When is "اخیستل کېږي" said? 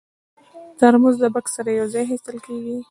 2.05-2.75